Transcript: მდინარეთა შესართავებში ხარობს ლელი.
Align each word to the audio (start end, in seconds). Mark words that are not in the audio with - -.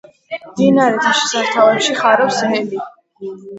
მდინარეთა 0.45 1.11
შესართავებში 1.19 1.99
ხარობს 2.01 2.43
ლელი. 2.57 2.83